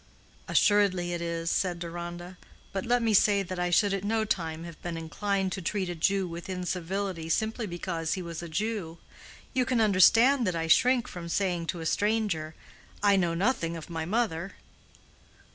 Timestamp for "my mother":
13.91-14.53